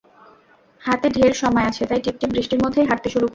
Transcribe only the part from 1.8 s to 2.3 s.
তাই টিপ টিপ